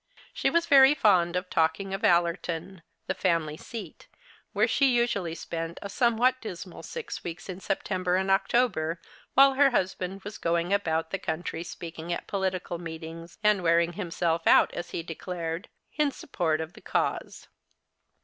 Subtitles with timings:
[0.33, 4.07] She was very fond of talking of AUerton, the family seat,
[4.51, 8.99] where she usually spent a somewhat dismal six weeks in September and October
[9.35, 14.47] while her husband was going about the country speaking at political meetings, and wearing himself
[14.47, 17.47] out, as he declared, in support of the cause.